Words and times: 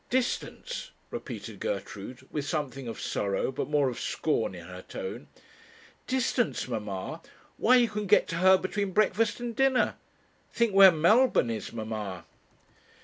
'Distance!' 0.09 0.89
repeated 1.11 1.59
Gertrude, 1.59 2.27
with 2.31 2.43
something 2.43 2.87
of 2.87 2.99
sorrow, 2.99 3.51
but 3.51 3.69
more 3.69 3.87
of 3.87 3.99
scorn 3.99 4.55
in 4.55 4.65
her 4.65 4.81
tone. 4.81 5.27
'Distance, 6.07 6.67
mamma! 6.67 7.21
why 7.57 7.75
you 7.75 7.87
can 7.87 8.07
get 8.07 8.27
to 8.29 8.37
her 8.37 8.57
between 8.57 8.93
breakfast 8.93 9.39
and 9.39 9.55
dinner. 9.55 9.97
Think 10.51 10.73
where 10.73 10.91
Melbourne 10.91 11.51
is, 11.51 11.71
mamma!' 11.71 12.25